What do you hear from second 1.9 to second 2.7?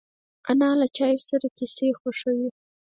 خوښوي